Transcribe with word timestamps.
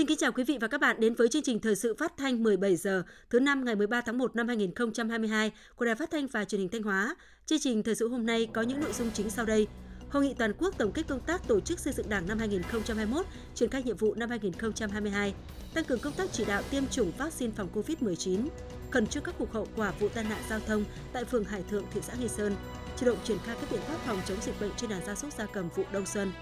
Xin 0.00 0.06
kính 0.06 0.18
chào 0.18 0.32
quý 0.32 0.44
vị 0.44 0.58
và 0.60 0.68
các 0.68 0.80
bạn 0.80 1.00
đến 1.00 1.14
với 1.14 1.28
chương 1.28 1.42
trình 1.42 1.60
thời 1.60 1.76
sự 1.76 1.94
phát 1.98 2.12
thanh 2.16 2.42
17 2.42 2.76
giờ 2.76 3.02
thứ 3.30 3.40
năm 3.40 3.64
ngày 3.64 3.76
13 3.76 4.00
tháng 4.00 4.18
1 4.18 4.36
năm 4.36 4.48
2022 4.48 5.52
của 5.76 5.84
Đài 5.84 5.94
Phát 5.94 6.10
thanh 6.10 6.26
và 6.26 6.44
Truyền 6.44 6.60
hình 6.60 6.68
Thanh 6.68 6.82
Hóa. 6.82 7.16
Chương 7.46 7.58
trình 7.58 7.82
thời 7.82 7.94
sự 7.94 8.08
hôm 8.08 8.26
nay 8.26 8.48
có 8.52 8.62
những 8.62 8.80
nội 8.80 8.92
dung 8.92 9.10
chính 9.14 9.30
sau 9.30 9.44
đây. 9.44 9.66
Hội 10.10 10.24
nghị 10.24 10.34
toàn 10.34 10.52
quốc 10.58 10.78
tổng 10.78 10.92
kết 10.92 11.02
công 11.08 11.20
tác 11.20 11.48
tổ 11.48 11.60
chức 11.60 11.78
xây 11.78 11.92
dựng 11.92 12.08
Đảng 12.08 12.28
năm 12.28 12.38
2021, 12.38 13.26
triển 13.54 13.70
khai 13.70 13.82
nhiệm 13.82 13.96
vụ 13.96 14.14
năm 14.14 14.30
2022, 14.30 15.34
tăng 15.74 15.84
cường 15.84 15.98
công 15.98 16.12
tác 16.12 16.28
chỉ 16.32 16.44
đạo 16.44 16.62
tiêm 16.70 16.86
chủng 16.86 17.12
vaccine 17.18 17.52
phòng 17.56 17.68
COVID-19, 17.74 18.46
khẩn 18.90 19.06
trương 19.06 19.22
các 19.22 19.34
cuộc 19.38 19.52
hậu 19.52 19.66
quả 19.76 19.92
vụ 20.00 20.08
tai 20.08 20.24
nạn 20.24 20.42
giao 20.50 20.60
thông 20.60 20.84
tại 21.12 21.24
phường 21.24 21.44
Hải 21.44 21.62
Thượng, 21.70 21.84
thị 21.90 22.00
xã 22.02 22.14
Nghi 22.20 22.28
Sơn, 22.28 22.54
chủ 22.96 23.06
động 23.06 23.18
triển 23.24 23.38
khai 23.44 23.56
các 23.60 23.70
biện 23.72 23.80
pháp 23.80 23.96
phòng 24.06 24.20
chống 24.28 24.38
dịch 24.40 24.60
bệnh 24.60 24.70
trên 24.76 24.90
đàn 24.90 25.06
gia 25.06 25.14
súc 25.14 25.32
gia 25.32 25.46
cầm 25.46 25.68
vụ 25.76 25.84
đông 25.92 26.06
xuân. 26.06 26.32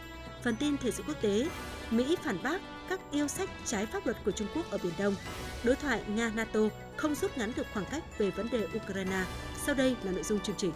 Phần 0.45 0.57
tin 0.61 0.77
thời 0.77 0.93
sự 0.93 1.03
quốc 1.07 1.23
tế, 1.23 1.49
Mỹ 1.91 2.17
phản 2.25 2.43
bác 2.43 2.61
các 2.89 3.01
yêu 3.11 3.29
sách 3.29 3.49
trái 3.65 3.87
pháp 3.87 4.07
luật 4.07 4.17
của 4.25 4.31
Trung 4.31 4.49
Quốc 4.55 4.71
ở 4.71 4.79
Biển 4.83 4.93
Đông. 4.99 5.15
Đối 5.65 5.77
thoại 5.77 6.03
Nga-NATO 6.09 6.61
không 6.97 7.15
rút 7.15 7.39
ngắn 7.39 7.53
được 7.57 7.67
khoảng 7.73 7.87
cách 7.91 8.19
về 8.19 8.31
vấn 8.31 8.51
đề 8.51 8.67
Ukraine. 8.77 9.25
Sau 9.67 9.75
đây 9.75 9.97
là 10.03 10.13
nội 10.13 10.23
dung 10.23 10.41
chương 10.41 10.57
trình. 10.59 10.73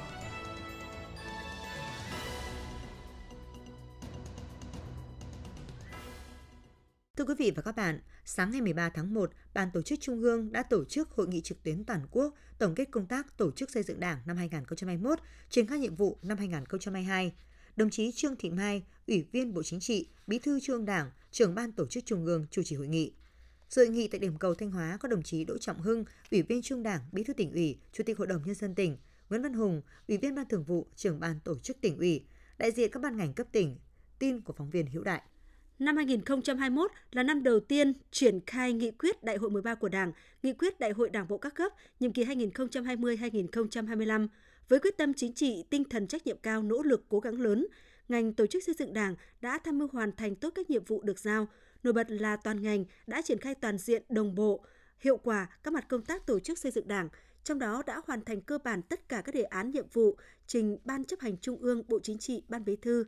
Thưa 7.17 7.25
quý 7.25 7.35
vị 7.39 7.53
và 7.57 7.63
các 7.63 7.77
bạn, 7.77 8.01
sáng 8.25 8.51
ngày 8.51 8.61
13 8.61 8.89
tháng 8.89 9.15
1, 9.15 9.31
Ban 9.55 9.71
Tổ 9.71 9.83
chức 9.83 10.01
Trung 10.01 10.23
ương 10.23 10.53
đã 10.53 10.63
tổ 10.63 10.85
chức 10.85 11.11
hội 11.11 11.29
nghị 11.29 11.41
trực 11.41 11.63
tuyến 11.63 11.85
toàn 11.85 12.07
quốc 12.11 12.35
tổng 12.59 12.75
kết 12.75 12.91
công 12.91 13.07
tác 13.07 13.37
tổ 13.37 13.51
chức 13.51 13.71
xây 13.71 13.83
dựng 13.83 14.01
Đảng 14.01 14.19
năm 14.27 14.37
2021, 14.37 15.19
triển 15.51 15.67
khai 15.67 15.79
nhiệm 15.79 15.97
vụ 15.97 16.19
năm 16.23 16.39
2022 16.39 17.33
đồng 17.77 17.91
chí 17.91 18.13
Trương 18.13 18.37
Thị 18.37 18.51
Mai, 18.51 18.83
Ủy 19.07 19.25
viên 19.33 19.55
Bộ 19.55 19.63
Chính 19.63 19.81
trị, 19.81 20.07
Bí 20.27 20.39
thư 20.39 20.61
Trung 20.61 20.85
Đảng, 20.85 21.11
trưởng 21.31 21.55
ban 21.55 21.73
tổ 21.73 21.87
chức 21.87 22.07
Trung 22.07 22.27
ương 22.27 22.47
chủ 22.51 22.63
trì 22.63 22.77
hội 22.77 22.89
nghị. 22.89 23.13
Dự 23.69 23.85
hội 23.85 23.95
nghị 23.95 24.09
tại 24.09 24.19
điểm 24.19 24.39
cầu 24.39 24.55
Thanh 24.55 24.71
Hóa 24.71 24.97
có 25.01 25.09
đồng 25.09 25.23
chí 25.23 25.45
Đỗ 25.45 25.59
Trọng 25.59 25.81
Hưng, 25.81 26.05
Ủy 26.31 26.43
viên 26.43 26.63
Trung 26.63 26.83
Đảng, 26.83 27.01
Bí 27.13 27.25
thư 27.25 27.33
tỉnh 27.33 27.53
ủy, 27.53 27.79
Chủ 27.93 28.05
tịch 28.07 28.19
Hội 28.19 28.27
đồng 28.27 28.43
nhân 28.45 28.55
dân 28.55 28.75
tỉnh, 28.75 28.97
Nguyễn 29.31 29.43
Văn 29.43 29.53
Hùng, 29.53 29.83
Ủy 30.09 30.19
viên 30.19 30.35
Ban 30.35 30.49
Thường 30.49 30.65
vụ, 30.65 30.87
trưởng 30.97 31.21
ban 31.21 31.41
tổ 31.45 31.59
chức 31.59 31.81
tỉnh 31.81 31.99
ủy, 31.99 32.25
đại 32.59 32.71
diện 32.71 32.91
các 32.91 33.03
ban 33.03 33.17
ngành 33.17 33.33
cấp 33.33 33.47
tỉnh. 33.53 33.77
Tin 34.19 34.41
của 34.41 34.53
phóng 34.53 34.71
viên 34.71 34.87
Hữu 34.87 35.05
Đại. 35.05 35.23
Năm 35.79 35.97
2021 35.97 36.91
là 37.13 37.23
năm 37.23 37.43
đầu 37.43 37.61
tiên 37.61 37.93
triển 38.11 38.41
khai 38.47 38.73
nghị 38.73 38.91
quyết 38.91 39.25
Đại 39.25 39.37
hội 39.37 39.51
13 39.51 39.75
của 39.75 39.89
Đảng, 39.89 40.13
nghị 40.43 40.53
quyết 40.53 40.81
Đại 40.81 40.91
hội 40.91 41.11
Đảng 41.11 41.29
bộ 41.29 41.39
các 41.39 41.55
cấp, 41.55 41.73
nhiệm 42.01 42.13
kỳ 42.13 42.25
2020-2025 42.25 44.29
với 44.69 44.81
quyết 44.81 44.97
tâm 44.97 45.15
chính 45.15 45.33
trị, 45.33 45.65
tinh 45.71 45.85
thần 45.85 46.07
trách 46.07 46.27
nhiệm 46.27 46.39
cao, 46.43 46.63
nỗ 46.63 46.83
lực 46.83 47.05
cố 47.09 47.21
gắng 47.21 47.41
lớn, 47.41 47.67
ngành 48.09 48.35
tổ 48.35 48.47
chức 48.47 48.63
xây 48.63 48.75
dựng 48.79 48.93
Đảng 48.93 49.17
đã 49.41 49.59
tham 49.59 49.79
mưu 49.79 49.89
hoàn 49.93 50.17
thành 50.17 50.37
tốt 50.37 50.51
các 50.55 50.71
nhiệm 50.71 50.85
vụ 50.85 51.03
được 51.03 51.19
giao. 51.19 51.49
Nổi 51.83 51.93
bật 51.93 52.11
là 52.11 52.37
toàn 52.37 52.63
ngành 52.63 52.85
đã 53.07 53.23
triển 53.23 53.39
khai 53.39 53.55
toàn 53.55 53.79
diện, 53.79 54.03
đồng 54.09 54.35
bộ, 54.35 54.65
hiệu 54.99 55.17
quả 55.17 55.49
các 55.63 55.75
mặt 55.75 55.89
công 55.89 56.05
tác 56.05 56.27
tổ 56.27 56.41
chức 56.41 56.59
xây 56.59 56.73
dựng 56.73 56.89
Đảng, 56.89 57.09
trong 57.45 57.59
đó 57.59 57.83
đã 57.87 58.01
hoàn 58.07 58.25
thành 58.25 58.41
cơ 58.41 58.59
bản 58.59 58.83
tất 58.83 59.09
cả 59.09 59.23
các 59.25 59.35
đề 59.35 59.43
án 59.43 59.71
nhiệm 59.71 59.89
vụ 59.93 60.17
trình 60.47 60.79
Ban 60.85 61.05
chấp 61.05 61.21
hành 61.21 61.37
Trung 61.37 61.57
ương, 61.57 61.83
Bộ 61.89 61.99
Chính 62.03 62.19
trị, 62.19 62.43
Ban 62.49 62.65
Bí 62.65 62.77
thư, 62.77 63.05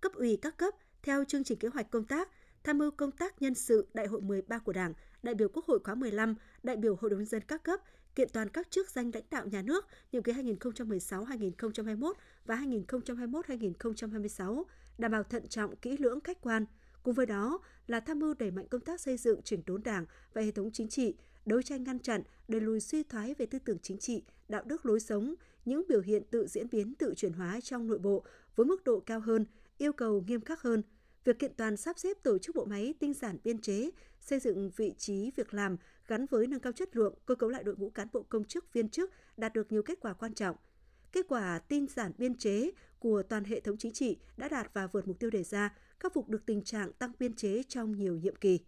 cấp 0.00 0.12
ủy 0.12 0.38
các 0.42 0.56
cấp 0.56 0.74
theo 1.02 1.24
chương 1.24 1.44
trình 1.44 1.58
kế 1.58 1.68
hoạch 1.68 1.90
công 1.90 2.04
tác, 2.04 2.28
tham 2.64 2.78
mưu 2.78 2.90
công 2.90 3.12
tác 3.12 3.42
nhân 3.42 3.54
sự 3.54 3.88
Đại 3.94 4.06
hội 4.06 4.20
13 4.20 4.58
của 4.58 4.72
Đảng, 4.72 4.92
đại 5.22 5.34
biểu 5.34 5.48
Quốc 5.48 5.64
hội 5.64 5.78
khóa 5.84 5.94
15, 5.94 6.34
đại 6.62 6.76
biểu 6.76 6.96
Hội 7.00 7.10
đồng 7.10 7.18
nhân 7.18 7.26
dân 7.26 7.42
các 7.48 7.62
cấp, 7.62 7.80
kiện 8.18 8.28
toàn 8.32 8.48
các 8.48 8.70
chức 8.70 8.90
danh 8.90 9.10
lãnh 9.14 9.24
đạo 9.30 9.46
nhà 9.46 9.62
nước 9.62 9.86
nhiệm 10.12 10.22
kỳ 10.22 10.32
2016-2021 10.32 12.12
và 12.44 12.56
2021-2026, 12.56 14.64
đảm 14.98 15.12
bảo 15.12 15.22
thận 15.22 15.48
trọng, 15.48 15.76
kỹ 15.76 15.96
lưỡng, 15.96 16.20
khách 16.20 16.40
quan. 16.40 16.64
Cùng 17.02 17.14
với 17.14 17.26
đó 17.26 17.58
là 17.86 18.00
tham 18.00 18.18
mưu 18.18 18.34
đẩy 18.34 18.50
mạnh 18.50 18.66
công 18.68 18.80
tác 18.80 19.00
xây 19.00 19.16
dựng 19.16 19.42
chỉnh 19.42 19.62
đốn 19.66 19.82
Đảng 19.82 20.06
và 20.34 20.42
hệ 20.42 20.50
thống 20.50 20.70
chính 20.72 20.88
trị, 20.88 21.14
đấu 21.46 21.62
tranh 21.62 21.84
ngăn 21.84 21.98
chặn, 21.98 22.22
đẩy 22.48 22.60
lùi 22.60 22.80
suy 22.80 23.02
thoái 23.02 23.34
về 23.34 23.46
tư 23.46 23.58
tưởng 23.58 23.78
chính 23.82 23.98
trị, 23.98 24.22
đạo 24.48 24.62
đức 24.66 24.86
lối 24.86 25.00
sống, 25.00 25.34
những 25.64 25.82
biểu 25.88 26.00
hiện 26.00 26.22
tự 26.30 26.46
diễn 26.46 26.70
biến 26.70 26.94
tự 26.94 27.14
chuyển 27.16 27.32
hóa 27.32 27.60
trong 27.60 27.86
nội 27.86 27.98
bộ 27.98 28.24
với 28.56 28.66
mức 28.66 28.84
độ 28.84 29.00
cao 29.00 29.20
hơn, 29.20 29.46
yêu 29.78 29.92
cầu 29.92 30.24
nghiêm 30.26 30.40
khắc 30.40 30.62
hơn– 30.62 30.82
việc 31.24 31.38
kiện 31.38 31.54
toàn 31.56 31.76
sắp 31.76 31.98
xếp 31.98 32.16
tổ 32.22 32.38
chức 32.38 32.56
bộ 32.56 32.64
máy 32.64 32.94
tinh 32.98 33.14
giản 33.14 33.38
biên 33.44 33.60
chế, 33.60 33.90
xây 34.20 34.40
dựng 34.40 34.70
vị 34.76 34.94
trí 34.98 35.30
việc 35.36 35.54
làm 35.54 35.76
gắn 36.06 36.26
với 36.26 36.46
nâng 36.46 36.60
cao 36.60 36.72
chất 36.72 36.96
lượng, 36.96 37.14
cơ 37.26 37.34
cấu 37.34 37.50
lại 37.50 37.64
đội 37.64 37.76
ngũ 37.76 37.90
cán 37.90 38.08
bộ 38.12 38.22
công 38.22 38.44
chức 38.44 38.72
viên 38.72 38.88
chức 38.88 39.12
đạt 39.36 39.52
được 39.52 39.72
nhiều 39.72 39.82
kết 39.82 39.98
quả 40.00 40.12
quan 40.12 40.34
trọng. 40.34 40.56
Kết 41.12 41.26
quả 41.28 41.58
tinh 41.58 41.86
giản 41.94 42.12
biên 42.18 42.34
chế 42.34 42.70
của 42.98 43.22
toàn 43.22 43.44
hệ 43.44 43.60
thống 43.60 43.76
chính 43.76 43.92
trị 43.92 44.16
đã 44.36 44.48
đạt 44.48 44.70
và 44.74 44.86
vượt 44.86 45.08
mục 45.08 45.18
tiêu 45.18 45.30
đề 45.30 45.42
ra, 45.42 45.74
khắc 46.00 46.14
phục 46.14 46.28
được 46.28 46.46
tình 46.46 46.62
trạng 46.62 46.92
tăng 46.92 47.12
biên 47.18 47.34
chế 47.34 47.62
trong 47.68 47.96
nhiều 47.96 48.16
nhiệm 48.16 48.36
kỳ. 48.36 48.58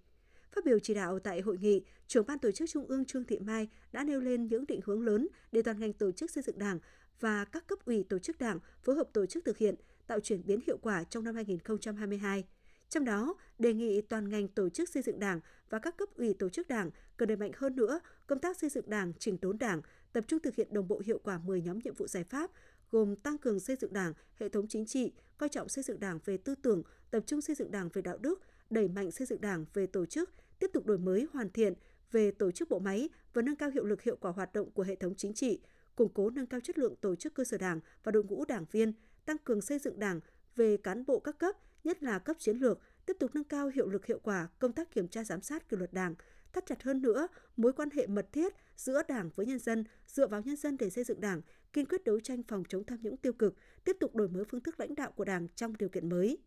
Phát 0.53 0.65
biểu 0.65 0.79
chỉ 0.79 0.95
đạo 0.95 1.19
tại 1.19 1.41
hội 1.41 1.59
nghị, 1.59 1.85
trưởng 2.07 2.27
ban 2.27 2.39
tổ 2.39 2.51
chức 2.51 2.71
Trung 2.71 2.87
ương 2.87 3.05
Trương 3.05 3.25
Thị 3.25 3.39
Mai 3.39 3.69
đã 3.93 4.05
nêu 4.05 4.21
lên 4.21 4.47
những 4.47 4.67
định 4.67 4.81
hướng 4.85 5.03
lớn 5.03 5.29
để 5.53 5.63
toàn 5.63 5.81
ngành 5.81 5.93
tổ 5.93 6.13
chức 6.13 6.31
xây 6.31 6.43
dựng 6.43 6.59
Đảng 6.59 6.79
và 7.21 7.45
các 7.45 7.67
cấp 7.67 7.79
ủy 7.85 8.05
tổ 8.05 8.19
chức 8.19 8.39
Đảng 8.39 8.59
phối 8.83 8.97
hợp 8.97 9.13
tổ 9.13 9.27
chức 9.27 9.45
thực 9.45 9.59
hiện, 9.59 9.75
tạo 10.11 10.21
chuyển 10.21 10.47
biến 10.47 10.61
hiệu 10.67 10.79
quả 10.83 11.05
trong 11.05 11.25
năm 11.25 11.35
2022. 11.35 12.45
Trong 12.89 13.05
đó, 13.05 13.35
đề 13.59 13.75
nghị 13.75 14.01
toàn 14.01 14.29
ngành 14.29 14.49
tổ 14.49 14.69
chức 14.69 14.89
xây 14.89 15.03
dựng 15.03 15.21
Đảng 15.21 15.41
và 15.71 15.79
các 15.79 15.97
cấp 15.97 16.09
ủy 16.17 16.35
tổ 16.35 16.49
chức 16.49 16.69
Đảng 16.69 16.91
cần 17.17 17.29
đẩy 17.29 17.37
mạnh 17.37 17.51
hơn 17.57 17.77
nữa 17.77 18.01
công 18.27 18.39
tác 18.39 18.57
xây 18.57 18.71
dựng 18.71 18.91
Đảng, 18.91 19.13
chỉnh 19.19 19.39
đốn 19.41 19.59
Đảng, 19.59 19.81
tập 20.13 20.25
trung 20.29 20.41
thực 20.41 20.55
hiện 20.55 20.75
đồng 20.75 20.89
bộ 20.89 21.03
hiệu 21.07 21.21
quả 21.25 21.39
10 21.39 21.63
nhóm 21.63 21.79
nhiệm 21.79 21.95
vụ 21.95 22.07
giải 22.07 22.25
pháp 22.25 22.51
gồm 22.91 23.17
tăng 23.17 23.39
cường 23.39 23.61
xây 23.61 23.77
dựng 23.77 23.93
Đảng, 23.93 24.13
hệ 24.41 24.49
thống 24.49 24.69
chính 24.69 24.87
trị, 24.87 25.13
coi 25.39 25.49
trọng 25.49 25.69
xây 25.69 25.85
dựng 25.85 26.01
Đảng 26.01 26.19
về 26.25 26.37
tư 26.37 26.55
tưởng, 26.55 26.83
tập 27.11 27.23
trung 27.27 27.41
xây 27.41 27.57
dựng 27.57 27.71
Đảng 27.71 27.89
về 27.93 28.03
đạo 28.03 28.19
đức, 28.19 28.41
đẩy 28.71 28.89
mạnh 28.89 29.11
xây 29.11 29.27
dựng 29.27 29.41
Đảng 29.41 29.65
về 29.75 29.87
tổ 29.87 30.07
chức, 30.07 30.31
tiếp 30.59 30.71
tục 30.73 30.87
đổi 30.87 30.99
mới 30.99 31.27
hoàn 31.33 31.51
thiện 31.51 31.75
về 32.13 32.31
tổ 32.31 32.51
chức 32.51 32.69
bộ 32.69 32.79
máy 32.79 33.09
và 33.33 33.43
nâng 33.43 33.57
cao 33.57 33.71
hiệu 33.71 33.85
lực 33.85 34.03
hiệu 34.03 34.17
quả 34.21 34.33
hoạt 34.33 34.53
động 34.53 34.71
của 34.71 34.83
hệ 34.83 34.95
thống 34.95 35.15
chính 35.15 35.35
trị, 35.35 35.61
củng 35.97 36.13
cố 36.15 36.31
nâng 36.31 36.47
cao 36.47 36.61
chất 36.61 36.79
lượng 36.79 36.97
tổ 36.97 37.17
chức 37.17 37.35
cơ 37.35 37.45
sở 37.45 37.59
Đảng 37.59 37.81
và 38.05 38.13
đội 38.13 38.25
ngũ 38.25 38.45
đảng 38.45 38.65
viên, 38.73 38.93
tăng 39.25 39.39
cường 39.39 39.61
xây 39.61 39.79
dựng 39.79 39.99
Đảng 39.99 40.21
về 40.57 40.77
cán 40.77 41.07
bộ 41.07 41.19
các 41.19 41.39
cấp, 41.39 41.57
nhất 41.85 42.03
là 42.03 42.19
cấp 42.19 42.37
chiến 42.39 42.57
lược, 42.57 42.79
tiếp 43.07 43.17
tục 43.21 43.31
nâng 43.35 43.45
cao 43.45 43.69
hiệu 43.69 43.89
lực 43.89 44.07
hiệu 44.07 44.19
quả 44.23 44.49
công 44.59 44.73
tác 44.73 44.91
kiểm 44.91 45.09
tra 45.09 45.25
giám 45.25 45.43
sát 45.43 45.69
kỷ 45.69 45.77
luật 45.77 45.93
Đảng, 45.93 46.15
thắt 46.53 46.67
chặt 46.67 46.83
hơn 46.83 47.03
nữa 47.03 47.29
mối 47.57 47.73
quan 47.73 47.91
hệ 47.91 48.07
mật 48.07 48.33
thiết 48.33 48.55
giữa 48.77 49.03
Đảng 49.09 49.31
với 49.37 49.47
nhân 49.47 49.59
dân, 49.59 49.85
dựa 50.07 50.27
vào 50.27 50.41
nhân 50.41 50.57
dân 50.57 50.77
để 50.77 50.91
xây 50.91 51.05
dựng 51.05 51.21
Đảng, 51.21 51.41
kiên 51.73 51.87
quyết 51.87 52.05
đấu 52.05 52.21
tranh 52.21 52.43
phòng 52.43 52.63
chống 52.69 52.85
tham 52.85 52.99
nhũng 53.03 53.17
tiêu 53.17 53.33
cực, 53.33 53.55
tiếp 53.85 53.97
tục 54.01 54.15
đổi 54.15 54.29
mới 54.29 54.45
phương 54.45 54.61
thức 54.61 54.81
lãnh 54.81 54.95
đạo 54.95 55.13
của 55.13 55.25
Đảng 55.25 55.49
trong 55.55 55.77
điều 55.79 55.89
kiện 55.89 56.09
mới. 56.09 56.39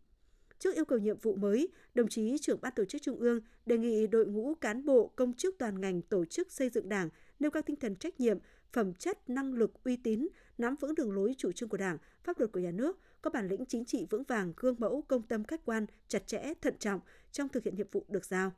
Trước 0.58 0.74
yêu 0.74 0.84
cầu 0.84 0.98
nhiệm 0.98 1.18
vụ 1.18 1.36
mới, 1.36 1.68
đồng 1.94 2.08
chí 2.08 2.38
trưởng 2.38 2.60
ban 2.60 2.72
tổ 2.76 2.84
chức 2.84 3.02
Trung 3.02 3.18
ương 3.18 3.40
đề 3.66 3.78
nghị 3.78 4.06
đội 4.06 4.26
ngũ 4.26 4.54
cán 4.54 4.84
bộ 4.84 5.12
công 5.16 5.32
chức 5.32 5.54
toàn 5.58 5.80
ngành 5.80 6.02
tổ 6.02 6.24
chức 6.24 6.52
xây 6.52 6.70
dựng 6.70 6.88
Đảng 6.88 7.08
nêu 7.38 7.50
cao 7.50 7.62
tinh 7.62 7.76
thần 7.76 7.96
trách 7.96 8.20
nhiệm, 8.20 8.38
phẩm 8.74 8.94
chất, 8.94 9.30
năng 9.30 9.54
lực, 9.54 9.84
uy 9.84 9.96
tín, 9.96 10.28
nắm 10.58 10.76
vững 10.76 10.94
đường 10.94 11.12
lối 11.12 11.34
chủ 11.38 11.52
trương 11.52 11.68
của 11.68 11.76
Đảng, 11.76 11.98
pháp 12.24 12.38
luật 12.38 12.52
của 12.52 12.60
nhà 12.60 12.70
nước, 12.70 13.00
có 13.22 13.30
bản 13.30 13.48
lĩnh 13.48 13.66
chính 13.66 13.84
trị 13.84 14.06
vững 14.10 14.22
vàng, 14.22 14.52
gương 14.56 14.76
mẫu, 14.78 15.02
công 15.08 15.22
tâm 15.22 15.44
khách 15.44 15.64
quan, 15.64 15.86
chặt 16.08 16.26
chẽ, 16.26 16.52
thận 16.62 16.74
trọng 16.78 17.00
trong 17.32 17.48
thực 17.48 17.64
hiện 17.64 17.74
nhiệm 17.74 17.86
vụ 17.92 18.04
được 18.08 18.24
giao. 18.24 18.52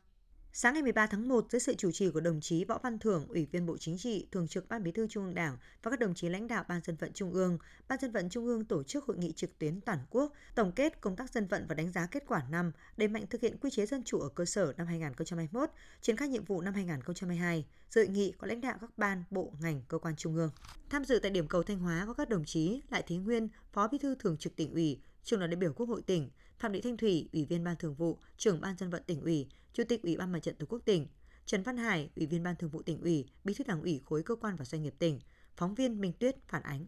Sáng 0.58 0.74
ngày 0.74 0.82
13 0.82 1.06
tháng 1.06 1.28
1, 1.28 1.46
dưới 1.50 1.60
sự 1.60 1.74
chủ 1.74 1.92
trì 1.92 2.10
của 2.10 2.20
đồng 2.20 2.40
chí 2.40 2.64
Võ 2.64 2.78
Văn 2.82 2.98
Thưởng, 2.98 3.26
Ủy 3.28 3.46
viên 3.52 3.66
Bộ 3.66 3.76
Chính 3.76 3.98
trị, 3.98 4.26
Thường 4.32 4.48
trực 4.48 4.68
Ban 4.68 4.82
Bí 4.82 4.92
thư 4.92 5.06
Trung 5.06 5.24
ương 5.24 5.34
Đảng 5.34 5.56
và 5.82 5.90
các 5.90 6.00
đồng 6.00 6.14
chí 6.14 6.28
lãnh 6.28 6.48
đạo 6.48 6.64
Ban 6.68 6.80
dân 6.84 6.96
vận 6.96 7.12
Trung 7.12 7.32
ương, 7.32 7.58
Ban 7.88 7.98
dân 8.00 8.12
vận 8.12 8.28
Trung 8.28 8.46
ương 8.46 8.64
tổ 8.64 8.82
chức 8.82 9.04
hội 9.04 9.16
nghị 9.16 9.32
trực 9.32 9.58
tuyến 9.58 9.80
toàn 9.80 9.98
quốc, 10.10 10.32
tổng 10.54 10.72
kết 10.72 11.00
công 11.00 11.16
tác 11.16 11.32
dân 11.32 11.46
vận 11.46 11.66
và 11.68 11.74
đánh 11.74 11.92
giá 11.92 12.06
kết 12.06 12.22
quả 12.26 12.42
năm, 12.50 12.72
đẩy 12.96 13.08
mạnh 13.08 13.26
thực 13.30 13.40
hiện 13.40 13.56
quy 13.60 13.70
chế 13.70 13.86
dân 13.86 14.02
chủ 14.04 14.18
ở 14.20 14.28
cơ 14.28 14.44
sở 14.44 14.72
năm 14.76 14.86
2021, 14.86 15.70
triển 16.00 16.16
khai 16.16 16.28
nhiệm 16.28 16.44
vụ 16.44 16.60
năm 16.60 16.74
2022. 16.74 17.66
Dự 17.90 18.00
hội 18.00 18.08
nghị 18.08 18.32
có 18.38 18.46
lãnh 18.46 18.60
đạo 18.60 18.78
các 18.80 18.90
ban, 18.98 19.24
bộ, 19.30 19.52
ngành, 19.60 19.82
cơ 19.88 19.98
quan 19.98 20.16
trung 20.16 20.36
ương. 20.36 20.50
Tham 20.90 21.04
dự 21.04 21.18
tại 21.18 21.30
điểm 21.30 21.48
cầu 21.48 21.62
Thanh 21.62 21.78
Hóa 21.78 22.04
có 22.06 22.12
các 22.12 22.28
đồng 22.28 22.44
chí 22.44 22.82
Lại 22.90 23.02
thế 23.06 23.16
Nguyên, 23.16 23.48
Phó 23.72 23.88
Bí 23.88 23.98
thư 23.98 24.14
Thường 24.14 24.36
trực 24.36 24.56
tỉnh 24.56 24.72
ủy, 24.72 25.00
trưởng 25.24 25.40
đoàn 25.40 25.50
đại 25.50 25.56
biểu 25.56 25.72
Quốc 25.72 25.88
hội 25.88 26.02
tỉnh, 26.02 26.30
Phạm 26.58 26.72
Thị 26.72 26.80
Thanh 26.80 26.96
Thủy, 26.96 27.28
Ủy 27.32 27.44
viên 27.44 27.64
Ban 27.64 27.76
Thường 27.76 27.94
vụ, 27.94 28.18
trưởng 28.36 28.60
Ban 28.60 28.76
dân 28.76 28.90
vận 28.90 29.02
tỉnh 29.06 29.20
ủy, 29.20 29.48
Chủ 29.76 29.84
tịch 29.84 30.02
Ủy 30.02 30.16
ban 30.16 30.32
Mặt 30.32 30.38
trận 30.38 30.54
Tổ 30.54 30.66
quốc 30.68 30.82
tỉnh, 30.84 31.06
Trần 31.46 31.62
Văn 31.62 31.76
Hải, 31.76 32.10
Ủy 32.16 32.26
viên 32.26 32.42
Ban 32.42 32.56
Thường 32.56 32.70
vụ 32.70 32.82
tỉnh 32.82 33.00
ủy, 33.00 33.26
Bí 33.44 33.54
thư 33.54 33.64
Đảng 33.64 33.82
ủy 33.82 34.00
khối 34.04 34.22
cơ 34.22 34.34
quan 34.34 34.56
và 34.56 34.64
doanh 34.64 34.82
nghiệp 34.82 34.94
tỉnh, 34.98 35.20
phóng 35.56 35.74
viên 35.74 36.00
Minh 36.00 36.12
Tuyết 36.18 36.36
phản 36.48 36.62
ánh. 36.62 36.86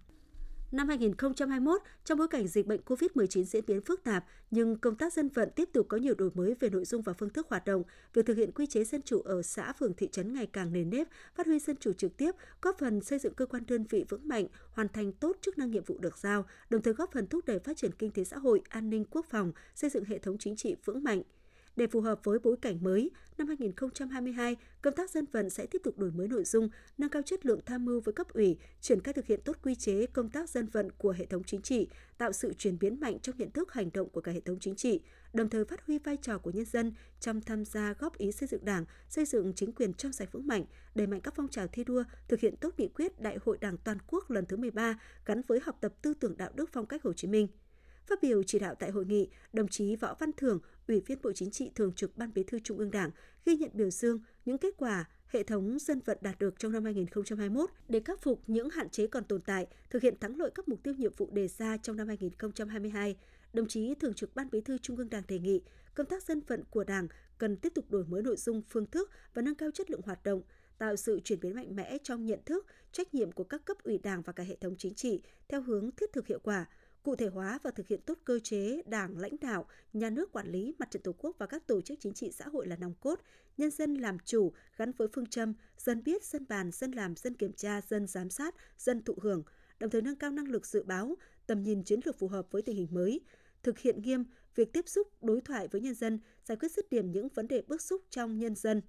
Năm 0.72 0.88
2021, 0.88 1.80
trong 2.04 2.18
bối 2.18 2.28
cảnh 2.28 2.48
dịch 2.48 2.66
bệnh 2.66 2.80
COVID-19 2.86 3.44
diễn 3.44 3.66
biến 3.66 3.80
phức 3.80 4.04
tạp, 4.04 4.24
nhưng 4.50 4.78
công 4.78 4.96
tác 4.96 5.12
dân 5.12 5.28
vận 5.28 5.50
tiếp 5.56 5.68
tục 5.72 5.86
có 5.88 5.96
nhiều 5.96 6.14
đổi 6.14 6.30
mới 6.34 6.54
về 6.60 6.70
nội 6.70 6.84
dung 6.84 7.02
và 7.02 7.12
phương 7.12 7.30
thức 7.30 7.46
hoạt 7.50 7.64
động. 7.64 7.82
Việc 8.14 8.26
thực 8.26 8.36
hiện 8.36 8.52
quy 8.52 8.66
chế 8.66 8.84
dân 8.84 9.02
chủ 9.02 9.20
ở 9.20 9.42
xã, 9.42 9.72
phường, 9.72 9.94
thị 9.94 10.08
trấn 10.12 10.34
ngày 10.34 10.46
càng 10.46 10.72
nền 10.72 10.90
nếp, 10.90 11.08
phát 11.34 11.46
huy 11.46 11.58
dân 11.58 11.76
chủ 11.76 11.92
trực 11.92 12.16
tiếp, 12.16 12.30
góp 12.62 12.78
phần 12.78 13.00
xây 13.00 13.18
dựng 13.18 13.34
cơ 13.34 13.46
quan 13.46 13.62
đơn 13.66 13.84
vị 13.90 14.04
vững 14.08 14.28
mạnh, 14.28 14.46
hoàn 14.72 14.88
thành 14.88 15.12
tốt 15.12 15.36
chức 15.40 15.58
năng 15.58 15.70
nhiệm 15.70 15.84
vụ 15.84 15.98
được 15.98 16.18
giao, 16.18 16.44
đồng 16.70 16.82
thời 16.82 16.94
góp 16.94 17.12
phần 17.12 17.26
thúc 17.26 17.44
đẩy 17.46 17.58
phát 17.58 17.76
triển 17.76 17.92
kinh 17.98 18.10
tế 18.10 18.24
xã 18.24 18.38
hội, 18.38 18.62
an 18.68 18.90
ninh 18.90 19.04
quốc 19.10 19.26
phòng, 19.30 19.52
xây 19.74 19.90
dựng 19.90 20.04
hệ 20.04 20.18
thống 20.18 20.38
chính 20.38 20.56
trị 20.56 20.76
vững 20.84 21.04
mạnh– 21.04 21.22
để 21.78 21.86
phù 21.86 22.00
hợp 22.00 22.20
với 22.24 22.38
bối 22.38 22.56
cảnh 22.62 22.78
mới, 22.80 23.10
năm 23.38 23.48
2022, 23.48 24.56
công 24.82 24.94
tác 24.94 25.10
dân 25.10 25.24
vận 25.32 25.50
sẽ 25.50 25.66
tiếp 25.66 25.78
tục 25.84 25.98
đổi 25.98 26.10
mới 26.10 26.28
nội 26.28 26.44
dung, 26.44 26.68
nâng 26.98 27.10
cao 27.10 27.22
chất 27.22 27.46
lượng 27.46 27.60
tham 27.66 27.84
mưu 27.84 28.00
với 28.00 28.12
cấp 28.12 28.28
ủy, 28.32 28.58
triển 28.80 29.00
khai 29.00 29.14
thực 29.14 29.26
hiện 29.26 29.40
tốt 29.44 29.56
quy 29.62 29.74
chế 29.74 30.06
công 30.06 30.30
tác 30.30 30.50
dân 30.50 30.66
vận 30.66 30.90
của 30.90 31.10
hệ 31.10 31.26
thống 31.26 31.44
chính 31.44 31.62
trị, 31.62 31.88
tạo 32.18 32.32
sự 32.32 32.52
chuyển 32.58 32.78
biến 32.78 33.00
mạnh 33.00 33.18
trong 33.22 33.36
nhận 33.38 33.50
thức 33.50 33.72
hành 33.72 33.90
động 33.94 34.08
của 34.08 34.20
cả 34.20 34.32
hệ 34.32 34.40
thống 34.40 34.58
chính 34.60 34.74
trị, 34.74 35.00
đồng 35.32 35.48
thời 35.48 35.64
phát 35.64 35.86
huy 35.86 35.98
vai 35.98 36.16
trò 36.16 36.38
của 36.38 36.50
nhân 36.50 36.64
dân 36.64 36.92
trong 37.20 37.40
tham 37.40 37.64
gia 37.64 37.94
góp 37.98 38.18
ý 38.18 38.32
xây 38.32 38.48
dựng 38.48 38.64
Đảng, 38.64 38.84
xây 39.08 39.24
dựng 39.24 39.52
chính 39.52 39.72
quyền 39.72 39.94
trong 39.94 40.12
sạch 40.12 40.32
vững 40.32 40.46
mạnh, 40.46 40.64
đẩy 40.94 41.06
mạnh 41.06 41.20
các 41.20 41.34
phong 41.36 41.48
trào 41.48 41.66
thi 41.66 41.84
đua, 41.84 42.04
thực 42.28 42.40
hiện 42.40 42.56
tốt 42.56 42.74
nghị 42.78 42.88
quyết 42.88 43.20
Đại 43.20 43.38
hội 43.44 43.58
Đảng 43.60 43.76
toàn 43.76 43.98
quốc 44.06 44.30
lần 44.30 44.46
thứ 44.46 44.56
13 44.56 45.00
gắn 45.26 45.42
với 45.46 45.60
học 45.62 45.78
tập 45.80 45.92
tư 46.02 46.14
tưởng 46.14 46.36
đạo 46.36 46.50
đức 46.54 46.70
phong 46.72 46.86
cách 46.86 47.02
Hồ 47.02 47.12
Chí 47.12 47.28
Minh. 47.28 47.48
Phát 48.08 48.22
biểu 48.22 48.42
chỉ 48.42 48.58
đạo 48.58 48.74
tại 48.74 48.90
hội 48.90 49.04
nghị, 49.04 49.28
đồng 49.52 49.68
chí 49.68 49.96
Võ 49.96 50.14
Văn 50.14 50.30
Thưởng, 50.36 50.60
Ủy 50.88 51.00
viên 51.00 51.18
Bộ 51.22 51.32
Chính 51.32 51.50
trị 51.50 51.70
Thường 51.74 51.92
trực 51.92 52.16
Ban 52.16 52.34
Bí 52.34 52.42
thư 52.42 52.58
Trung 52.58 52.78
ương 52.78 52.90
Đảng, 52.90 53.10
ghi 53.44 53.56
nhận 53.56 53.70
biểu 53.74 53.90
dương 53.90 54.20
những 54.44 54.58
kết 54.58 54.74
quả 54.76 55.04
hệ 55.26 55.42
thống 55.42 55.78
dân 55.78 56.00
vận 56.04 56.18
đạt 56.20 56.38
được 56.38 56.58
trong 56.58 56.72
năm 56.72 56.84
2021 56.84 57.70
để 57.88 58.00
khắc 58.04 58.22
phục 58.22 58.42
những 58.46 58.70
hạn 58.70 58.88
chế 58.90 59.06
còn 59.06 59.24
tồn 59.24 59.40
tại, 59.40 59.66
thực 59.90 60.02
hiện 60.02 60.14
thắng 60.20 60.36
lợi 60.36 60.50
các 60.54 60.68
mục 60.68 60.82
tiêu 60.82 60.94
nhiệm 60.94 61.12
vụ 61.16 61.30
đề 61.32 61.48
ra 61.48 61.76
trong 61.76 61.96
năm 61.96 62.08
2022. 62.08 63.16
Đồng 63.52 63.68
chí 63.68 63.94
Thường 63.94 64.14
trực 64.14 64.34
Ban 64.34 64.50
Bí 64.50 64.60
thư 64.60 64.78
Trung 64.78 64.96
ương 64.96 65.10
Đảng 65.10 65.22
đề 65.28 65.38
nghị 65.38 65.62
công 65.94 66.06
tác 66.06 66.22
dân 66.22 66.40
vận 66.46 66.64
của 66.70 66.84
Đảng 66.84 67.08
cần 67.38 67.56
tiếp 67.56 67.72
tục 67.74 67.90
đổi 67.90 68.04
mới 68.04 68.22
nội 68.22 68.36
dung, 68.36 68.62
phương 68.68 68.86
thức 68.86 69.10
và 69.34 69.42
nâng 69.42 69.54
cao 69.54 69.70
chất 69.70 69.90
lượng 69.90 70.02
hoạt 70.04 70.24
động, 70.24 70.42
tạo 70.78 70.96
sự 70.96 71.20
chuyển 71.24 71.40
biến 71.40 71.54
mạnh 71.54 71.76
mẽ 71.76 71.98
trong 72.02 72.26
nhận 72.26 72.40
thức, 72.46 72.66
trách 72.92 73.14
nhiệm 73.14 73.32
của 73.32 73.44
các 73.44 73.64
cấp 73.64 73.76
ủy 73.82 73.98
Đảng 73.98 74.22
và 74.22 74.32
cả 74.32 74.44
hệ 74.44 74.56
thống 74.56 74.76
chính 74.78 74.94
trị 74.94 75.22
theo 75.48 75.62
hướng 75.62 75.90
thiết 75.90 76.12
thực 76.12 76.26
hiệu 76.26 76.38
quả, 76.42 76.66
cụ 77.02 77.16
thể 77.16 77.26
hóa 77.26 77.58
và 77.62 77.70
thực 77.70 77.88
hiện 77.88 78.00
tốt 78.06 78.18
cơ 78.24 78.38
chế 78.38 78.82
đảng 78.86 79.18
lãnh 79.18 79.36
đạo, 79.40 79.66
nhà 79.92 80.10
nước 80.10 80.32
quản 80.32 80.46
lý 80.46 80.74
mặt 80.78 80.90
trận 80.90 81.02
tổ 81.02 81.12
quốc 81.18 81.36
và 81.38 81.46
các 81.46 81.66
tổ 81.66 81.80
chức 81.80 82.00
chính 82.00 82.12
trị 82.12 82.32
xã 82.32 82.44
hội 82.48 82.66
là 82.66 82.76
nòng 82.76 82.94
cốt, 83.00 83.20
nhân 83.56 83.70
dân 83.70 83.94
làm 83.94 84.18
chủ 84.24 84.52
gắn 84.76 84.92
với 84.92 85.08
phương 85.12 85.26
châm 85.26 85.54
dân 85.78 86.04
biết, 86.04 86.24
dân 86.24 86.46
bàn, 86.48 86.70
dân 86.72 86.90
làm, 86.90 87.16
dân 87.16 87.34
kiểm 87.34 87.52
tra, 87.52 87.80
dân 87.80 88.06
giám 88.06 88.30
sát, 88.30 88.54
dân 88.78 89.02
thụ 89.02 89.14
hưởng, 89.22 89.42
đồng 89.78 89.90
thời 89.90 90.02
nâng 90.02 90.16
cao 90.16 90.30
năng 90.30 90.48
lực 90.48 90.66
dự 90.66 90.82
báo, 90.82 91.16
tầm 91.46 91.62
nhìn 91.62 91.84
chiến 91.84 92.00
lược 92.04 92.18
phù 92.18 92.28
hợp 92.28 92.46
với 92.50 92.62
tình 92.62 92.76
hình 92.76 92.88
mới, 92.90 93.20
thực 93.62 93.78
hiện 93.78 94.02
nghiêm 94.02 94.24
việc 94.54 94.72
tiếp 94.72 94.88
xúc, 94.88 95.08
đối 95.22 95.40
thoại 95.40 95.68
với 95.68 95.80
nhân 95.80 95.94
dân, 95.94 96.20
giải 96.44 96.56
quyết 96.56 96.72
dứt 96.72 96.90
điểm 96.90 97.12
những 97.12 97.28
vấn 97.28 97.48
đề 97.48 97.62
bức 97.62 97.82
xúc 97.82 98.02
trong 98.10 98.38
nhân 98.38 98.54
dân. 98.54 98.82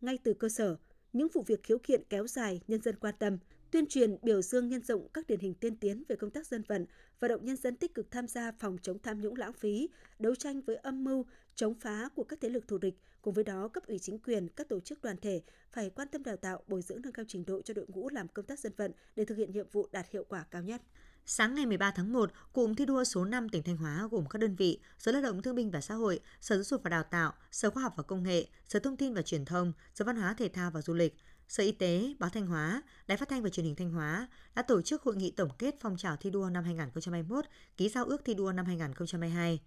Ngay 0.00 0.18
từ 0.24 0.34
cơ 0.34 0.48
sở, 0.48 0.76
những 1.12 1.28
vụ 1.32 1.42
việc 1.42 1.62
khiếu 1.62 1.78
kiện 1.78 2.02
kéo 2.08 2.26
dài 2.26 2.60
nhân 2.68 2.82
dân 2.82 2.96
quan 2.96 3.14
tâm, 3.18 3.38
tuyên 3.74 3.86
truyền 3.86 4.16
biểu 4.22 4.42
dương 4.42 4.68
nhân 4.68 4.82
rộng 4.82 5.08
các 5.14 5.26
điển 5.26 5.40
hình 5.40 5.54
tiên 5.54 5.76
tiến 5.76 6.02
về 6.08 6.16
công 6.16 6.30
tác 6.30 6.46
dân 6.46 6.62
vận, 6.68 6.86
vận 7.20 7.28
động 7.28 7.44
nhân 7.44 7.56
dân 7.56 7.76
tích 7.76 7.94
cực 7.94 8.10
tham 8.10 8.28
gia 8.28 8.52
phòng 8.52 8.76
chống 8.82 8.98
tham 8.98 9.20
nhũng 9.20 9.36
lãng 9.36 9.52
phí, 9.52 9.88
đấu 10.18 10.34
tranh 10.34 10.60
với 10.60 10.76
âm 10.76 11.04
mưu, 11.04 11.26
chống 11.54 11.74
phá 11.74 12.08
của 12.14 12.24
các 12.24 12.38
thế 12.40 12.48
lực 12.48 12.68
thù 12.68 12.78
địch. 12.78 12.94
Cùng 13.22 13.34
với 13.34 13.44
đó, 13.44 13.68
cấp 13.68 13.86
ủy 13.86 13.98
chính 13.98 14.18
quyền, 14.18 14.48
các 14.48 14.68
tổ 14.68 14.80
chức 14.80 15.02
đoàn 15.02 15.16
thể 15.22 15.42
phải 15.72 15.90
quan 15.90 16.08
tâm 16.08 16.22
đào 16.22 16.36
tạo, 16.36 16.62
bồi 16.66 16.82
dưỡng 16.82 17.02
nâng 17.02 17.12
cao 17.12 17.24
trình 17.28 17.44
độ 17.46 17.62
cho 17.62 17.74
đội 17.74 17.86
ngũ 17.88 18.08
làm 18.08 18.28
công 18.28 18.46
tác 18.46 18.58
dân 18.58 18.72
vận 18.76 18.92
để 19.16 19.24
thực 19.24 19.38
hiện 19.38 19.52
nhiệm 19.52 19.66
vụ 19.72 19.88
đạt 19.92 20.06
hiệu 20.10 20.24
quả 20.28 20.44
cao 20.50 20.62
nhất. 20.62 20.82
Sáng 21.26 21.54
ngày 21.54 21.66
13 21.66 21.90
tháng 21.90 22.12
1, 22.12 22.30
cụm 22.52 22.74
thi 22.74 22.86
đua 22.86 23.04
số 23.04 23.24
5 23.24 23.48
tỉnh 23.48 23.62
Thanh 23.62 23.76
Hóa 23.76 24.08
gồm 24.10 24.24
các 24.30 24.38
đơn 24.38 24.56
vị 24.56 24.80
Sở 24.98 25.12
Lao 25.12 25.22
động 25.22 25.42
Thương 25.42 25.54
binh 25.54 25.70
và 25.70 25.80
Xã 25.80 25.94
hội, 25.94 26.20
Sở 26.40 26.56
Giáo 26.56 26.64
dục 26.64 26.82
và 26.82 26.90
Đào 26.90 27.02
tạo, 27.02 27.32
Sở 27.50 27.70
Khoa 27.70 27.82
học 27.82 27.92
và 27.96 28.02
Công 28.02 28.22
nghệ, 28.22 28.46
Sở 28.68 28.78
Thông 28.78 28.96
tin 28.96 29.14
và 29.14 29.22
Truyền 29.22 29.44
thông, 29.44 29.72
Sở 29.94 30.04
Văn 30.04 30.16
hóa 30.16 30.34
Thể 30.38 30.48
thao 30.48 30.70
và 30.70 30.82
Du 30.82 30.94
lịch, 30.94 31.16
Sở 31.48 31.62
Y 31.64 31.72
tế, 31.72 32.14
Báo 32.18 32.30
Thanh 32.30 32.46
Hóa, 32.46 32.82
Đài 33.06 33.18
Phát 33.18 33.28
thanh 33.28 33.42
và 33.42 33.48
Truyền 33.48 33.66
hình 33.66 33.74
Thanh 33.74 33.90
Hóa 33.90 34.28
đã 34.54 34.62
tổ 34.62 34.82
chức 34.82 35.02
hội 35.02 35.16
nghị 35.16 35.30
tổng 35.30 35.50
kết 35.58 35.74
phong 35.80 35.96
trào 35.96 36.16
thi 36.16 36.30
đua 36.30 36.50
năm 36.50 36.64
2021, 36.64 37.44
ký 37.76 37.88
giao 37.88 38.04
ước 38.04 38.24
thi 38.24 38.34
đua 38.34 38.52
năm 38.52 38.66
2022. 38.66 39.60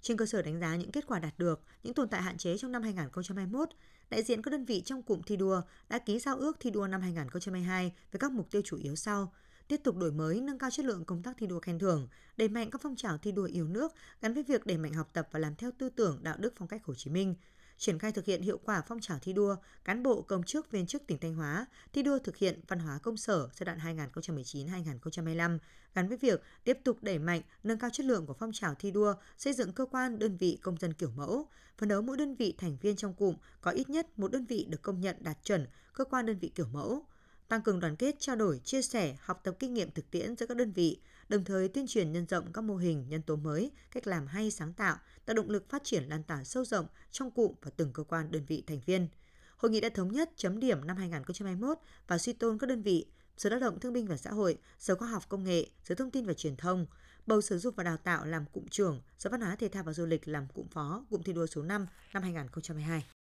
Trên 0.00 0.16
cơ 0.16 0.26
sở 0.26 0.42
đánh 0.42 0.60
giá 0.60 0.76
những 0.76 0.92
kết 0.92 1.06
quả 1.06 1.18
đạt 1.18 1.38
được, 1.38 1.60
những 1.82 1.94
tồn 1.94 2.08
tại 2.08 2.22
hạn 2.22 2.38
chế 2.38 2.58
trong 2.58 2.72
năm 2.72 2.82
2021, 2.82 3.68
đại 4.10 4.22
diện 4.22 4.42
các 4.42 4.50
đơn 4.50 4.64
vị 4.64 4.82
trong 4.84 5.02
cụm 5.02 5.22
thi 5.22 5.36
đua 5.36 5.62
đã 5.88 5.98
ký 5.98 6.18
giao 6.18 6.36
ước 6.36 6.56
thi 6.60 6.70
đua 6.70 6.86
năm 6.86 7.00
2022 7.00 7.92
với 8.12 8.18
các 8.20 8.32
mục 8.32 8.50
tiêu 8.50 8.62
chủ 8.64 8.76
yếu 8.76 8.96
sau: 8.96 9.32
tiếp 9.68 9.80
tục 9.84 9.96
đổi 9.96 10.12
mới, 10.12 10.40
nâng 10.40 10.58
cao 10.58 10.70
chất 10.70 10.84
lượng 10.84 11.04
công 11.04 11.22
tác 11.22 11.36
thi 11.38 11.46
đua 11.46 11.60
khen 11.60 11.78
thưởng, 11.78 12.08
đẩy 12.36 12.48
mạnh 12.48 12.70
các 12.70 12.80
phong 12.82 12.96
trào 12.96 13.18
thi 13.18 13.32
đua 13.32 13.44
yêu 13.44 13.68
nước 13.68 13.92
gắn 14.20 14.34
với 14.34 14.42
việc 14.42 14.66
đẩy 14.66 14.78
mạnh 14.78 14.92
học 14.92 15.10
tập 15.12 15.28
và 15.32 15.38
làm 15.38 15.54
theo 15.54 15.70
tư 15.78 15.88
tưởng 15.88 16.18
đạo 16.22 16.36
đức 16.38 16.52
phong 16.56 16.68
cách 16.68 16.84
Hồ 16.84 16.94
Chí 16.94 17.10
Minh, 17.10 17.34
triển 17.78 17.98
khai 17.98 18.12
thực 18.12 18.24
hiện 18.24 18.42
hiệu 18.42 18.58
quả 18.64 18.82
phong 18.88 19.00
trào 19.00 19.18
thi 19.22 19.32
đua 19.32 19.56
cán 19.84 20.02
bộ 20.02 20.22
công 20.22 20.42
chức 20.42 20.70
viên 20.70 20.86
chức 20.86 21.06
tỉnh 21.06 21.18
Thanh 21.18 21.34
Hóa, 21.34 21.66
thi 21.92 22.02
đua 22.02 22.18
thực 22.18 22.36
hiện 22.36 22.60
văn 22.68 22.78
hóa 22.78 22.98
công 23.02 23.16
sở 23.16 23.48
giai 23.54 23.64
đoạn 23.64 23.96
2019-2025 23.96 25.58
gắn 25.94 26.08
với 26.08 26.16
việc 26.16 26.42
tiếp 26.64 26.78
tục 26.84 26.98
đẩy 27.02 27.18
mạnh 27.18 27.40
nâng 27.62 27.78
cao 27.78 27.90
chất 27.92 28.06
lượng 28.06 28.26
của 28.26 28.34
phong 28.34 28.52
trào 28.52 28.74
thi 28.74 28.90
đua, 28.90 29.14
xây 29.38 29.52
dựng 29.52 29.72
cơ 29.72 29.86
quan 29.86 30.18
đơn 30.18 30.36
vị 30.36 30.58
công 30.62 30.76
dân 30.78 30.92
kiểu 30.92 31.10
mẫu, 31.16 31.48
phấn 31.78 31.88
đấu 31.88 32.02
mỗi 32.02 32.16
đơn 32.16 32.34
vị 32.34 32.54
thành 32.58 32.76
viên 32.80 32.96
trong 32.96 33.14
cụm 33.14 33.36
có 33.60 33.70
ít 33.70 33.90
nhất 33.90 34.18
một 34.18 34.32
đơn 34.32 34.44
vị 34.44 34.66
được 34.68 34.82
công 34.82 35.00
nhận 35.00 35.16
đạt 35.20 35.36
chuẩn 35.44 35.66
cơ 35.92 36.04
quan 36.04 36.26
đơn 36.26 36.38
vị 36.38 36.52
kiểu 36.54 36.66
mẫu 36.72 37.04
tăng 37.48 37.62
cường 37.62 37.80
đoàn 37.80 37.96
kết, 37.96 38.14
trao 38.18 38.36
đổi, 38.36 38.58
chia 38.64 38.82
sẻ, 38.82 39.16
học 39.20 39.40
tập 39.44 39.56
kinh 39.58 39.74
nghiệm 39.74 39.90
thực 39.90 40.10
tiễn 40.10 40.36
giữa 40.36 40.46
các 40.46 40.56
đơn 40.56 40.72
vị, 40.72 40.98
đồng 41.28 41.44
thời 41.44 41.68
tuyên 41.68 41.86
truyền 41.86 42.12
nhân 42.12 42.26
rộng 42.26 42.52
các 42.52 42.64
mô 42.64 42.76
hình, 42.76 43.08
nhân 43.08 43.22
tố 43.22 43.36
mới, 43.36 43.70
cách 43.90 44.06
làm 44.06 44.26
hay 44.26 44.50
sáng 44.50 44.72
tạo, 44.72 44.96
tạo 45.24 45.34
động 45.34 45.50
lực 45.50 45.68
phát 45.68 45.84
triển 45.84 46.04
lan 46.04 46.22
tỏa 46.22 46.44
sâu 46.44 46.64
rộng 46.64 46.86
trong 47.10 47.30
cụm 47.30 47.52
và 47.62 47.70
từng 47.76 47.92
cơ 47.92 48.02
quan 48.02 48.30
đơn 48.30 48.44
vị 48.46 48.64
thành 48.66 48.80
viên. 48.86 49.08
Hội 49.56 49.70
nghị 49.70 49.80
đã 49.80 49.88
thống 49.88 50.12
nhất 50.12 50.30
chấm 50.36 50.60
điểm 50.60 50.86
năm 50.86 50.96
2021 50.96 51.78
và 52.06 52.18
suy 52.18 52.32
tôn 52.32 52.58
các 52.58 52.66
đơn 52.66 52.82
vị 52.82 53.06
Sở 53.36 53.50
Lao 53.50 53.60
động 53.60 53.80
Thương 53.80 53.92
binh 53.92 54.06
và 54.06 54.16
Xã 54.16 54.30
hội, 54.30 54.58
Sở 54.78 54.94
Khoa 54.94 55.08
học 55.08 55.28
Công 55.28 55.44
nghệ, 55.44 55.66
Sở 55.84 55.94
Thông 55.94 56.10
tin 56.10 56.26
và 56.26 56.34
Truyền 56.34 56.56
thông, 56.56 56.86
bầu 57.26 57.40
Sở 57.40 57.58
Dục 57.58 57.76
và 57.76 57.84
Đào 57.84 57.96
tạo 57.96 58.24
làm 58.24 58.44
cụm 58.52 58.66
trưởng, 58.66 59.02
Sở 59.18 59.30
Văn 59.30 59.40
hóa 59.40 59.56
Thể 59.56 59.68
thao 59.68 59.82
và 59.82 59.92
Du 59.92 60.06
lịch 60.06 60.28
làm 60.28 60.46
cụm 60.54 60.68
phó, 60.68 61.06
cụm 61.10 61.22
thi 61.22 61.32
đua 61.32 61.46
số 61.46 61.62
5 61.62 61.86
năm 62.12 62.22
2022. 62.22 63.13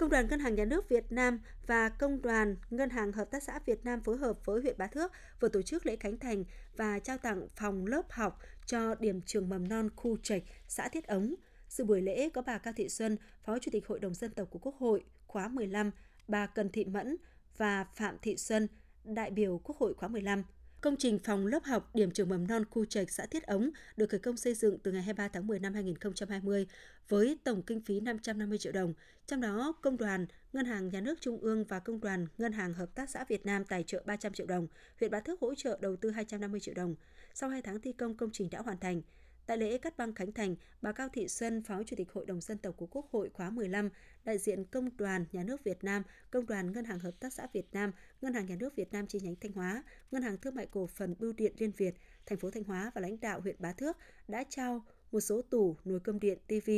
Công 0.00 0.10
đoàn 0.10 0.26
Ngân 0.28 0.40
hàng 0.40 0.54
Nhà 0.54 0.64
nước 0.64 0.88
Việt 0.88 1.12
Nam 1.12 1.40
và 1.66 1.88
Công 1.88 2.22
đoàn 2.22 2.56
Ngân 2.70 2.90
hàng 2.90 3.12
Hợp 3.12 3.30
tác 3.30 3.42
xã 3.42 3.58
Việt 3.66 3.84
Nam 3.84 4.00
phối 4.00 4.16
hợp 4.16 4.46
với 4.46 4.60
huyện 4.60 4.78
Bá 4.78 4.86
Thước 4.86 5.12
vừa 5.40 5.48
tổ 5.48 5.62
chức 5.62 5.86
lễ 5.86 5.96
khánh 5.96 6.18
thành 6.18 6.44
và 6.76 6.98
trao 6.98 7.18
tặng 7.18 7.48
phòng 7.56 7.86
lớp 7.86 8.02
học 8.10 8.38
cho 8.66 8.94
điểm 8.94 9.20
trường 9.26 9.48
mầm 9.48 9.68
non 9.68 9.88
khu 9.96 10.16
trạch 10.22 10.42
xã 10.68 10.88
Thiết 10.88 11.06
Ống. 11.06 11.34
Sự 11.68 11.84
buổi 11.84 12.02
lễ 12.02 12.28
có 12.28 12.42
bà 12.42 12.58
Cao 12.58 12.74
Thị 12.76 12.88
Xuân, 12.88 13.16
Phó 13.44 13.58
Chủ 13.58 13.70
tịch 13.72 13.86
Hội 13.86 14.00
đồng 14.00 14.14
dân 14.14 14.30
tộc 14.30 14.48
của 14.50 14.58
Quốc 14.58 14.74
hội 14.78 15.04
khóa 15.26 15.48
15, 15.48 15.90
bà 16.28 16.46
Cần 16.46 16.70
Thị 16.70 16.84
Mẫn 16.84 17.16
và 17.56 17.84
Phạm 17.94 18.18
Thị 18.22 18.36
Xuân, 18.36 18.68
đại 19.04 19.30
biểu 19.30 19.60
Quốc 19.64 19.76
hội 19.76 19.94
khóa 19.94 20.08
15. 20.08 20.42
Công 20.80 20.96
trình 20.96 21.18
phòng 21.18 21.46
lớp 21.46 21.64
học 21.64 21.90
điểm 21.94 22.10
trường 22.10 22.28
mầm 22.28 22.46
non 22.46 22.64
khu 22.70 22.84
trạch 22.84 23.10
xã 23.10 23.26
Thiết 23.26 23.42
Ống 23.42 23.70
được 23.96 24.10
khởi 24.10 24.20
công 24.20 24.36
xây 24.36 24.54
dựng 24.54 24.78
từ 24.78 24.92
ngày 24.92 25.02
23 25.02 25.28
tháng 25.28 25.46
10 25.46 25.58
năm 25.58 25.74
2020 25.74 26.66
với 27.08 27.38
tổng 27.44 27.62
kinh 27.62 27.80
phí 27.80 28.00
550 28.00 28.58
triệu 28.58 28.72
đồng. 28.72 28.94
Trong 29.26 29.40
đó, 29.40 29.72
Công 29.82 29.96
đoàn 29.96 30.26
Ngân 30.52 30.66
hàng 30.66 30.88
Nhà 30.88 31.00
nước 31.00 31.20
Trung 31.20 31.38
ương 31.40 31.64
và 31.64 31.78
Công 31.78 32.00
đoàn 32.00 32.26
Ngân 32.38 32.52
hàng 32.52 32.74
Hợp 32.74 32.94
tác 32.94 33.10
xã 33.10 33.24
Việt 33.28 33.46
Nam 33.46 33.64
tài 33.64 33.82
trợ 33.82 34.02
300 34.06 34.32
triệu 34.32 34.46
đồng, 34.46 34.66
huyện 35.00 35.10
Bá 35.10 35.20
Thước 35.20 35.40
hỗ 35.40 35.54
trợ 35.54 35.78
đầu 35.80 35.96
tư 35.96 36.10
250 36.10 36.60
triệu 36.60 36.74
đồng. 36.74 36.94
Sau 37.34 37.50
2 37.50 37.62
tháng 37.62 37.80
thi 37.80 37.92
công, 37.92 38.16
công 38.16 38.30
trình 38.32 38.50
đã 38.50 38.62
hoàn 38.62 38.78
thành. 38.78 39.02
Tại 39.50 39.58
lễ 39.58 39.78
cắt 39.78 39.96
băng 39.96 40.14
khánh 40.14 40.32
thành, 40.32 40.56
bà 40.82 40.92
Cao 40.92 41.08
Thị 41.12 41.28
Xuân, 41.28 41.62
Phó 41.62 41.82
Chủ 41.82 41.96
tịch 41.96 42.12
Hội 42.12 42.26
đồng 42.26 42.40
Dân 42.40 42.58
tộc 42.58 42.74
của 42.76 42.86
Quốc 42.86 43.06
hội 43.10 43.30
khóa 43.32 43.50
15, 43.50 43.90
đại 44.24 44.38
diện 44.38 44.64
Công 44.64 44.96
đoàn 44.96 45.24
Nhà 45.32 45.42
nước 45.42 45.64
Việt 45.64 45.84
Nam, 45.84 46.02
Công 46.30 46.46
đoàn 46.46 46.72
Ngân 46.72 46.84
hàng 46.84 46.98
Hợp 46.98 47.20
tác 47.20 47.32
xã 47.32 47.46
Việt 47.52 47.66
Nam, 47.72 47.92
Ngân 48.20 48.34
hàng 48.34 48.46
Nhà 48.46 48.56
nước 48.56 48.76
Việt 48.76 48.92
Nam 48.92 49.06
chi 49.06 49.20
nhánh 49.20 49.36
Thanh 49.36 49.52
Hóa, 49.52 49.82
Ngân 50.10 50.22
hàng 50.22 50.38
Thương 50.38 50.54
mại 50.54 50.66
Cổ 50.66 50.86
phần 50.86 51.14
Bưu 51.18 51.32
điện 51.32 51.52
Liên 51.58 51.70
Việt, 51.76 51.94
thành 52.26 52.38
phố 52.38 52.50
Thanh 52.50 52.64
Hóa 52.64 52.90
và 52.94 53.00
lãnh 53.00 53.20
đạo 53.20 53.40
huyện 53.40 53.56
Bá 53.58 53.72
Thước 53.72 53.96
đã 54.28 54.44
trao 54.48 54.84
một 55.12 55.20
số 55.20 55.42
tủ, 55.42 55.76
nồi 55.84 56.00
cơm 56.00 56.20
điện, 56.20 56.38
TV 56.46 56.70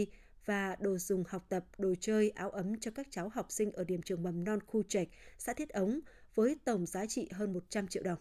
và 0.47 0.77
đồ 0.81 0.99
dùng 0.99 1.25
học 1.29 1.47
tập, 1.49 1.65
đồ 1.79 1.95
chơi, 2.01 2.31
áo 2.31 2.51
ấm 2.51 2.81
cho 2.81 2.91
các 2.91 3.07
cháu 3.11 3.29
học 3.29 3.47
sinh 3.53 3.73
ở 3.73 3.85
điểm 3.85 4.03
trường 4.03 4.23
mầm 4.23 4.45
non 4.45 4.59
khu 4.67 4.83
trạch, 4.83 5.09
xã 5.39 5.53
Thiết 5.53 5.69
Ống 5.69 6.01
với 6.35 6.57
tổng 6.65 6.87
giá 6.87 7.07
trị 7.07 7.29
hơn 7.33 7.53
100 7.53 7.89
triệu 7.89 8.03
đồng. 8.03 8.19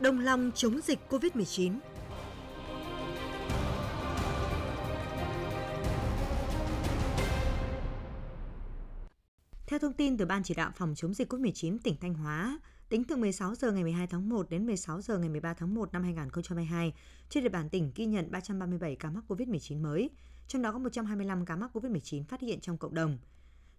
Đồng 0.00 0.18
lòng 0.18 0.50
chống 0.54 0.80
dịch 0.80 0.98
COVID-19. 1.08 1.78
Theo 9.66 9.78
thông 9.78 9.92
tin 9.92 10.18
từ 10.18 10.26
Ban 10.26 10.42
chỉ 10.42 10.54
đạo 10.54 10.70
phòng 10.76 10.94
chống 10.96 11.14
dịch 11.14 11.32
COVID-19 11.32 11.78
tỉnh 11.84 11.96
Thanh 12.00 12.14
Hóa, 12.14 12.58
tính 12.88 13.04
từ 13.04 13.16
16 13.16 13.54
giờ 13.54 13.72
ngày 13.72 13.82
12 13.82 14.06
tháng 14.06 14.28
1 14.28 14.50
đến 14.50 14.66
16 14.66 15.00
giờ 15.00 15.18
ngày 15.18 15.28
13 15.28 15.54
tháng 15.54 15.74
1 15.74 15.92
năm 15.92 16.02
2022, 16.02 16.92
trên 17.28 17.42
địa 17.44 17.48
bàn 17.48 17.68
tỉnh 17.68 17.92
ghi 17.94 18.06
nhận 18.06 18.30
337 18.30 18.96
ca 18.96 19.10
mắc 19.10 19.24
COVID-19 19.28 19.82
mới, 19.82 20.10
trong 20.48 20.62
đó 20.62 20.72
có 20.72 20.78
125 20.78 21.44
ca 21.44 21.56
mắc 21.56 21.70
COVID-19 21.76 22.24
phát 22.24 22.40
hiện 22.40 22.60
trong 22.60 22.78
cộng 22.78 22.94
đồng. 22.94 23.18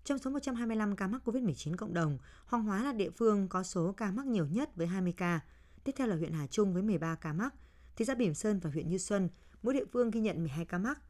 Trong 0.03 0.19
số 0.19 0.31
125 0.31 0.95
ca 0.95 1.07
mắc 1.07 1.21
COVID-19 1.25 1.75
cộng 1.75 1.93
đồng, 1.93 2.17
Hoàng 2.45 2.63
Hóa 2.63 2.83
là 2.83 2.93
địa 2.93 3.09
phương 3.09 3.47
có 3.47 3.63
số 3.63 3.91
ca 3.97 4.11
mắc 4.11 4.25
nhiều 4.25 4.47
nhất 4.47 4.75
với 4.75 4.87
20 4.87 5.13
ca, 5.17 5.39
Tiếp 5.87 5.93
theo 5.95 6.07
là 6.07 6.15
huyện 6.15 6.33
Hà 6.33 6.47
Trung 6.47 6.73
với 6.73 6.83
13 6.83 7.15
ca 7.15 7.33
mắc, 7.33 7.53
thị 7.95 8.05
xã 8.05 8.15
Bỉm 8.15 8.33
Sơn 8.33 8.59
và 8.59 8.69
huyện 8.69 8.89
Như 8.89 8.97
Xuân, 8.97 9.29
mỗi 9.63 9.73
địa 9.73 9.85
phương 9.91 10.11
ghi 10.11 10.19
nhận 10.19 10.37
12 10.37 10.65
ca 10.65 10.77
mắc. 10.77 11.01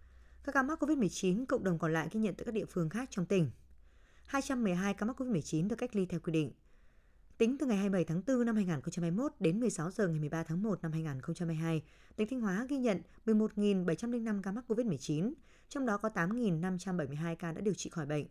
Các 0.43 0.51
ca 0.51 0.63
mắc 0.63 0.83
COVID-19 0.83 1.45
cộng 1.45 1.63
đồng 1.63 1.79
còn 1.79 1.93
lại 1.93 2.07
ghi 2.11 2.19
nhận 2.19 2.35
tại 2.35 2.45
các 2.45 2.51
địa 2.51 2.65
phương 2.65 2.89
khác 2.89 3.09
trong 3.11 3.25
tỉnh. 3.25 3.51
212 4.25 4.93
ca 4.93 5.05
mắc 5.05 5.21
COVID-19 5.21 5.67
được 5.67 5.75
cách 5.75 5.95
ly 5.95 6.05
theo 6.05 6.19
quy 6.19 6.33
định. 6.33 6.51
Tính 7.37 7.57
từ 7.57 7.65
ngày 7.65 7.77
27 7.77 8.03
tháng 8.03 8.21
4 8.27 8.45
năm 8.45 8.55
2021 8.55 9.31
đến 9.39 9.59
16 9.59 9.91
giờ 9.91 10.07
ngày 10.07 10.19
13 10.19 10.43
tháng 10.43 10.63
1 10.63 10.81
năm 10.81 10.91
2022, 10.91 11.83
tỉnh 12.15 12.27
Thanh 12.27 12.41
Hóa 12.41 12.65
ghi 12.69 12.77
nhận 12.77 13.01
11.705 13.25 14.41
ca 14.41 14.51
mắc 14.51 14.65
COVID-19, 14.67 15.33
trong 15.69 15.85
đó 15.85 15.97
có 15.97 16.09
8.572 16.09 17.35
ca 17.35 17.51
đã 17.51 17.61
điều 17.61 17.73
trị 17.73 17.89
khỏi 17.89 18.05
bệnh. 18.05 18.25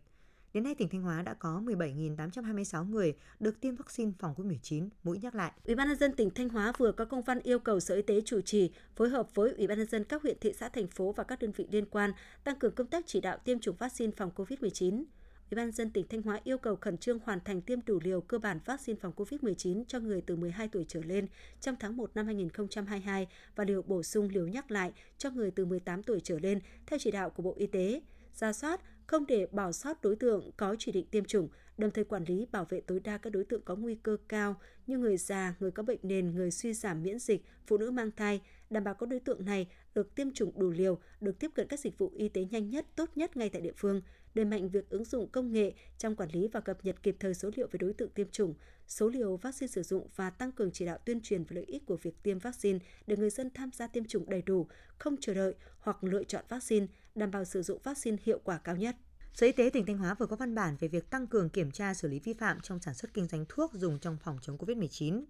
Đến 0.53 0.63
nay, 0.63 0.75
tỉnh 0.75 0.89
Thanh 0.89 1.01
Hóa 1.01 1.21
đã 1.21 1.33
có 1.33 1.61
17.826 1.65 2.89
người 2.89 3.13
được 3.39 3.61
tiêm 3.61 3.75
vaccine 3.75 4.11
phòng 4.19 4.33
COVID-19 4.37 4.89
mũi 5.03 5.19
nhắc 5.21 5.35
lại. 5.35 5.51
Ủy 5.65 5.75
ban 5.75 5.87
nhân 5.87 5.97
dân 5.97 6.13
tỉnh 6.13 6.29
Thanh 6.29 6.49
Hóa 6.49 6.73
vừa 6.77 6.91
có 6.91 7.05
công 7.05 7.21
văn 7.21 7.39
yêu 7.39 7.59
cầu 7.59 7.79
Sở 7.79 7.95
Y 7.95 8.01
tế 8.01 8.21
chủ 8.25 8.41
trì 8.41 8.71
phối 8.95 9.09
hợp 9.09 9.35
với 9.35 9.53
Ủy 9.57 9.67
ban 9.67 9.77
nhân 9.77 9.87
dân 9.87 10.03
các 10.03 10.21
huyện, 10.21 10.37
thị 10.41 10.53
xã, 10.53 10.69
thành 10.69 10.87
phố 10.87 11.11
và 11.11 11.23
các 11.23 11.39
đơn 11.39 11.51
vị 11.51 11.67
liên 11.71 11.85
quan 11.85 12.11
tăng 12.43 12.59
cường 12.59 12.75
công 12.75 12.87
tác 12.87 13.03
chỉ 13.07 13.21
đạo 13.21 13.37
tiêm 13.43 13.59
chủng 13.59 13.75
vaccine 13.75 14.11
phòng 14.17 14.31
COVID-19. 14.35 15.03
Ủy 15.51 15.55
ban 15.55 15.71
dân 15.71 15.89
tỉnh 15.89 16.07
Thanh 16.09 16.21
Hóa 16.21 16.39
yêu 16.43 16.57
cầu 16.57 16.75
khẩn 16.75 16.97
trương 16.97 17.19
hoàn 17.19 17.39
thành 17.45 17.61
tiêm 17.61 17.79
đủ 17.85 17.99
liều 18.03 18.21
cơ 18.21 18.37
bản 18.37 18.59
vaccine 18.65 18.99
phòng 19.01 19.13
COVID-19 19.15 19.83
cho 19.87 19.99
người 19.99 20.21
từ 20.21 20.35
12 20.35 20.67
tuổi 20.67 20.85
trở 20.87 21.01
lên 21.03 21.27
trong 21.61 21.75
tháng 21.79 21.97
1 21.97 22.11
năm 22.15 22.25
2022 22.25 23.27
và 23.55 23.63
liều 23.63 23.81
bổ 23.81 24.03
sung 24.03 24.29
liều 24.29 24.47
nhắc 24.47 24.71
lại 24.71 24.91
cho 25.17 25.29
người 25.29 25.51
từ 25.51 25.65
18 25.65 26.03
tuổi 26.03 26.19
trở 26.23 26.39
lên 26.39 26.59
theo 26.85 26.99
chỉ 26.99 27.11
đạo 27.11 27.29
của 27.29 27.43
Bộ 27.43 27.53
Y 27.57 27.67
tế. 27.67 28.01
Ra 28.33 28.53
soát, 28.53 28.81
không 29.07 29.25
để 29.27 29.47
bỏ 29.51 29.71
sót 29.71 30.01
đối 30.01 30.15
tượng 30.15 30.51
có 30.57 30.75
chỉ 30.79 30.91
định 30.91 31.05
tiêm 31.11 31.25
chủng, 31.25 31.49
đồng 31.77 31.91
thời 31.91 32.03
quản 32.03 32.23
lý 32.23 32.47
bảo 32.51 32.65
vệ 32.69 32.81
tối 32.81 32.99
đa 32.99 33.17
các 33.17 33.29
đối 33.29 33.43
tượng 33.43 33.61
có 33.61 33.75
nguy 33.75 33.95
cơ 33.95 34.17
cao 34.27 34.55
như 34.87 34.97
người 34.97 35.17
già, 35.17 35.55
người 35.59 35.71
có 35.71 35.83
bệnh 35.83 35.99
nền, 36.03 36.35
người 36.35 36.51
suy 36.51 36.73
giảm 36.73 37.03
miễn 37.03 37.19
dịch, 37.19 37.45
phụ 37.67 37.77
nữ 37.77 37.91
mang 37.91 38.11
thai, 38.11 38.41
đảm 38.69 38.83
bảo 38.83 38.93
các 38.93 39.09
đối 39.09 39.19
tượng 39.19 39.45
này 39.45 39.67
được 39.95 40.15
tiêm 40.15 40.31
chủng 40.31 40.59
đủ 40.59 40.69
liều, 40.69 40.99
được 41.21 41.39
tiếp 41.39 41.51
cận 41.55 41.67
các 41.67 41.79
dịch 41.79 41.97
vụ 41.97 42.11
y 42.15 42.29
tế 42.29 42.45
nhanh 42.51 42.69
nhất, 42.69 42.85
tốt 42.95 43.09
nhất 43.15 43.37
ngay 43.37 43.49
tại 43.49 43.61
địa 43.61 43.73
phương, 43.77 44.01
đẩy 44.33 44.45
mạnh 44.45 44.69
việc 44.69 44.89
ứng 44.89 45.05
dụng 45.05 45.29
công 45.29 45.51
nghệ 45.51 45.73
trong 45.97 46.15
quản 46.15 46.29
lý 46.29 46.47
và 46.47 46.59
cập 46.59 46.85
nhật 46.85 47.03
kịp 47.03 47.15
thời 47.19 47.33
số 47.33 47.51
liệu 47.55 47.67
về 47.71 47.77
đối 47.77 47.93
tượng 47.93 48.09
tiêm 48.09 48.27
chủng, 48.31 48.53
số 48.87 49.09
liều 49.09 49.37
vaccine 49.37 49.67
sử 49.67 49.83
dụng 49.83 50.07
và 50.15 50.29
tăng 50.29 50.51
cường 50.51 50.71
chỉ 50.71 50.85
đạo 50.85 50.97
tuyên 51.05 51.21
truyền 51.21 51.43
về 51.43 51.55
lợi 51.55 51.65
ích 51.67 51.85
của 51.85 51.97
việc 51.97 52.23
tiêm 52.23 52.39
vaccine 52.39 52.79
để 53.07 53.17
người 53.17 53.29
dân 53.29 53.49
tham 53.53 53.69
gia 53.73 53.87
tiêm 53.87 54.05
chủng 54.05 54.29
đầy 54.29 54.41
đủ, 54.41 54.67
không 54.97 55.15
chờ 55.17 55.33
đợi 55.33 55.55
hoặc 55.79 56.03
lựa 56.03 56.23
chọn 56.23 56.45
vaccine, 56.49 56.85
đảm 57.17 57.31
bảo 57.31 57.45
sử 57.45 57.61
dụng 57.61 57.79
vaccine 57.83 58.17
hiệu 58.23 58.39
quả 58.43 58.57
cao 58.57 58.75
nhất. 58.75 58.95
Sở 59.33 59.45
Y 59.45 59.51
tế 59.51 59.69
tỉnh 59.73 59.85
Thanh 59.85 59.97
Hóa 59.97 60.13
vừa 60.13 60.25
có 60.25 60.35
văn 60.35 60.55
bản 60.55 60.77
về 60.79 60.87
việc 60.87 61.09
tăng 61.09 61.27
cường 61.27 61.49
kiểm 61.49 61.71
tra 61.71 61.93
xử 61.93 62.07
lý 62.07 62.19
vi 62.19 62.33
phạm 62.33 62.59
trong 62.61 62.79
sản 62.79 62.93
xuất 62.93 63.13
kinh 63.13 63.27
doanh 63.27 63.45
thuốc 63.49 63.73
dùng 63.73 63.99
trong 63.99 64.17
phòng 64.23 64.37
chống 64.41 64.57
COVID-19. 64.57 65.23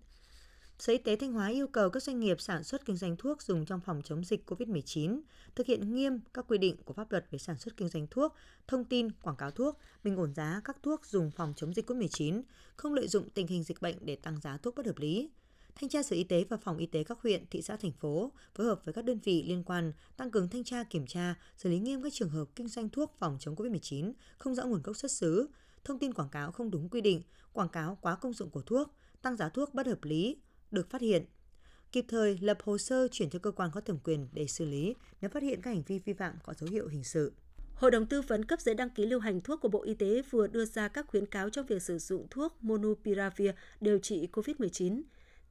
Sở 0.80 0.94
Y 0.94 1.00
tế 1.00 1.16
Thanh 1.16 1.34
Hóa 1.34 1.48
yêu 1.48 1.68
cầu 1.68 1.90
các 1.90 2.04
doanh 2.04 2.20
nghiệp 2.20 2.42
sản 2.42 2.64
xuất 2.64 2.86
kinh 2.86 2.98
doanh 2.98 3.16
thuốc 3.18 3.42
dùng 3.42 3.66
trong 3.66 3.80
phòng 3.80 4.02
chống 4.04 4.26
dịch 4.26 4.50
COVID-19 4.50 5.22
thực 5.56 5.68
hiện 5.68 5.96
nghiêm 5.96 6.20
các 6.34 6.46
quy 6.48 6.58
định 6.58 6.76
của 6.86 6.94
pháp 6.94 7.12
luật 7.12 7.26
về 7.32 7.40
sản 7.40 7.58
xuất 7.58 7.78
kinh 7.78 7.90
doanh 7.90 8.08
thuốc, 8.08 8.34
thông 8.68 8.86
tin, 8.86 9.12
quảng 9.12 9.36
cáo 9.36 9.52
thuốc, 9.52 9.78
bình 10.04 10.16
ổn 10.16 10.34
giá 10.34 10.62
các 10.64 10.78
thuốc 10.84 11.06
dùng 11.06 11.32
phòng 11.32 11.54
chống 11.56 11.74
dịch 11.74 11.90
COVID-19, 11.90 12.42
không 12.76 12.94
lợi 12.94 13.08
dụng 13.08 13.30
tình 13.30 13.48
hình 13.48 13.64
dịch 13.64 13.82
bệnh 13.82 13.96
để 14.02 14.16
tăng 14.16 14.40
giá 14.42 14.58
thuốc 14.58 14.76
bất 14.76 14.86
hợp 14.86 14.98
lý. 14.98 15.30
Thanh 15.80 15.90
tra 15.90 16.04
Sở 16.04 16.16
Y 16.16 16.24
tế 16.24 16.46
và 16.50 16.58
Phòng 16.58 16.78
Y 16.78 16.86
tế 16.86 17.04
các 17.04 17.20
huyện, 17.22 17.46
thị 17.52 17.62
xã, 17.62 17.76
thành 17.76 17.92
phố 17.92 18.32
phối 18.56 18.68
hợp 18.68 18.82
với 18.86 18.94
các 18.94 19.06
đơn 19.06 19.20
vị 19.24 19.46
liên 19.48 19.64
quan 19.64 19.94
tăng 20.18 20.32
cường 20.32 20.50
thanh 20.50 20.64
tra 20.64 20.84
kiểm 20.84 21.08
tra, 21.08 21.36
xử 21.58 21.70
lý 21.70 21.80
nghiêm 21.80 22.04
các 22.04 22.14
trường 22.14 22.30
hợp 22.30 22.46
kinh 22.56 22.68
doanh 22.68 22.90
thuốc 22.90 23.16
phòng 23.20 23.38
chống 23.40 23.56
COVID-19 23.56 24.14
không 24.38 24.56
rõ 24.56 24.66
nguồn 24.66 24.82
gốc 24.82 24.98
xuất 24.98 25.12
xứ, 25.12 25.50
thông 25.84 26.00
tin 26.00 26.14
quảng 26.14 26.30
cáo 26.30 26.52
không 26.52 26.72
đúng 26.72 26.90
quy 26.90 27.02
định, 27.02 27.22
quảng 27.54 27.70
cáo 27.70 27.98
quá 28.02 28.16
công 28.16 28.34
dụng 28.34 28.50
của 28.50 28.62
thuốc, 28.62 28.94
tăng 29.22 29.36
giá 29.36 29.50
thuốc 29.50 29.74
bất 29.74 29.88
hợp 29.88 30.04
lý, 30.04 30.38
được 30.72 30.90
phát 30.90 31.02
hiện. 31.02 31.26
Kịp 31.92 32.06
thời 32.08 32.38
lập 32.42 32.58
hồ 32.64 32.78
sơ 32.78 33.08
chuyển 33.12 33.30
cho 33.30 33.40
cơ 33.40 33.52
quan 33.52 33.72
có 33.74 33.82
thẩm 33.82 33.98
quyền 34.04 34.28
để 34.34 34.48
xử 34.48 34.66
lý 34.66 34.96
nếu 35.22 35.30
phát 35.30 35.44
hiện 35.44 35.62
các 35.62 35.72
hành 35.72 35.84
vi 35.88 36.00
vi 36.00 36.14
phạm 36.14 36.36
có 36.44 36.54
dấu 36.54 36.70
hiệu 36.70 36.88
hình 36.88 37.04
sự. 37.04 37.34
Hội 37.76 37.92
đồng 37.92 38.06
tư 38.06 38.22
vấn 38.22 38.46
cấp 38.46 38.62
giấy 38.62 38.76
đăng 38.76 38.90
ký 38.90 39.06
lưu 39.06 39.20
hành 39.20 39.42
thuốc 39.42 39.62
của 39.62 39.70
Bộ 39.70 39.84
Y 39.84 39.94
tế 39.94 40.22
vừa 40.30 40.48
đưa 40.48 40.66
ra 40.66 40.88
các 40.88 41.08
khuyến 41.08 41.26
cáo 41.26 41.50
trong 41.50 41.66
việc 41.66 41.82
sử 41.82 41.98
dụng 42.00 42.28
thuốc 42.30 42.64
Monupiravir 42.64 43.52
điều 43.82 44.00
trị 44.00 44.28
COVID-19. 44.32 45.02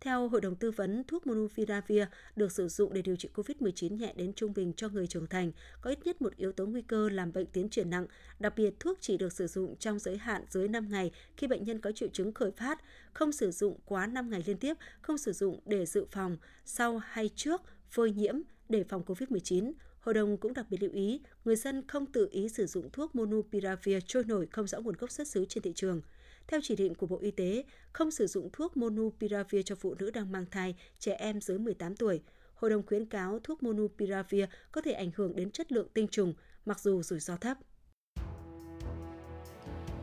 Theo 0.00 0.28
Hội 0.28 0.40
đồng 0.40 0.56
tư 0.56 0.70
vấn, 0.70 1.04
thuốc 1.08 1.26
Monupiravir 1.26 2.02
được 2.36 2.52
sử 2.52 2.68
dụng 2.68 2.92
để 2.92 3.02
điều 3.02 3.16
trị 3.16 3.28
COVID-19 3.34 3.96
nhẹ 3.96 4.12
đến 4.16 4.32
trung 4.32 4.52
bình 4.54 4.72
cho 4.76 4.88
người 4.88 5.06
trưởng 5.06 5.26
thành, 5.26 5.52
có 5.80 5.90
ít 5.90 5.98
nhất 6.06 6.22
một 6.22 6.36
yếu 6.36 6.52
tố 6.52 6.66
nguy 6.66 6.82
cơ 6.82 7.08
làm 7.08 7.32
bệnh 7.32 7.46
tiến 7.46 7.68
triển 7.68 7.90
nặng. 7.90 8.06
Đặc 8.38 8.52
biệt, 8.56 8.74
thuốc 8.80 8.98
chỉ 9.00 9.16
được 9.16 9.32
sử 9.32 9.46
dụng 9.46 9.76
trong 9.76 9.98
giới 9.98 10.16
hạn 10.16 10.44
dưới 10.48 10.68
5 10.68 10.88
ngày 10.88 11.10
khi 11.36 11.46
bệnh 11.46 11.64
nhân 11.64 11.80
có 11.80 11.92
triệu 11.92 12.08
chứng 12.12 12.32
khởi 12.32 12.50
phát, 12.50 12.80
không 13.12 13.32
sử 13.32 13.50
dụng 13.50 13.78
quá 13.84 14.06
5 14.06 14.30
ngày 14.30 14.42
liên 14.46 14.58
tiếp, 14.58 14.74
không 15.00 15.18
sử 15.18 15.32
dụng 15.32 15.60
để 15.66 15.86
dự 15.86 16.06
phòng, 16.10 16.36
sau 16.64 16.98
hay 16.98 17.30
trước, 17.36 17.62
phơi 17.90 18.12
nhiễm, 18.12 18.34
để 18.68 18.84
phòng 18.84 19.02
COVID-19. 19.06 19.72
Hội 20.00 20.14
đồng 20.14 20.36
cũng 20.36 20.54
đặc 20.54 20.66
biệt 20.70 20.82
lưu 20.82 20.92
ý, 20.92 21.20
người 21.44 21.56
dân 21.56 21.86
không 21.86 22.06
tự 22.06 22.28
ý 22.30 22.48
sử 22.48 22.66
dụng 22.66 22.90
thuốc 22.92 23.14
Monupiravir 23.14 23.98
trôi 24.06 24.24
nổi 24.24 24.46
không 24.46 24.66
rõ 24.66 24.80
nguồn 24.80 24.94
gốc 24.98 25.10
xuất 25.10 25.28
xứ 25.28 25.44
trên 25.48 25.62
thị 25.62 25.72
trường– 25.74 26.00
theo 26.48 26.60
chỉ 26.62 26.76
định 26.76 26.94
của 26.94 27.06
Bộ 27.06 27.18
Y 27.20 27.30
tế, 27.30 27.64
không 27.92 28.10
sử 28.10 28.26
dụng 28.26 28.48
thuốc 28.52 28.76
Monupiravir 28.76 29.62
cho 29.64 29.74
phụ 29.74 29.94
nữ 29.98 30.10
đang 30.10 30.32
mang 30.32 30.46
thai, 30.50 30.74
trẻ 30.98 31.12
em 31.12 31.40
dưới 31.40 31.58
18 31.58 31.96
tuổi. 31.96 32.20
Hội 32.54 32.70
đồng 32.70 32.86
khuyến 32.86 33.06
cáo 33.06 33.38
thuốc 33.44 33.62
Monupiravir 33.62 34.44
có 34.72 34.80
thể 34.80 34.92
ảnh 34.92 35.10
hưởng 35.16 35.36
đến 35.36 35.50
chất 35.50 35.72
lượng 35.72 35.88
tinh 35.94 36.08
trùng, 36.08 36.34
mặc 36.64 36.80
dù 36.80 37.02
rủi 37.02 37.20
ro 37.20 37.36
thấp. 37.36 37.58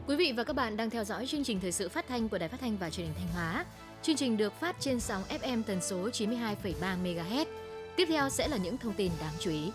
Quý 0.07 0.15
vị 0.15 0.33
và 0.37 0.43
các 0.43 0.53
bạn 0.53 0.77
đang 0.77 0.89
theo 0.89 1.03
dõi 1.03 1.27
chương 1.27 1.43
trình 1.43 1.59
thời 1.59 1.71
sự 1.71 1.89
phát 1.89 2.07
thanh 2.07 2.29
của 2.29 2.37
Đài 2.37 2.49
Phát 2.49 2.59
thanh 2.59 2.77
và 2.77 2.89
Truyền 2.89 3.07
hình 3.07 3.15
Thanh 3.15 3.33
Hóa. 3.33 3.65
Chương 4.01 4.15
trình 4.15 4.37
được 4.37 4.53
phát 4.53 4.75
trên 4.79 4.99
sóng 4.99 5.23
FM 5.29 5.63
tần 5.63 5.81
số 5.81 6.09
92,3 6.09 7.03
MHz. 7.03 7.45
Tiếp 7.95 8.05
theo 8.09 8.29
sẽ 8.29 8.47
là 8.47 8.57
những 8.57 8.77
thông 8.77 8.93
tin 8.93 9.11
đáng 9.19 9.33
chú 9.39 9.51
ý. 9.51 9.71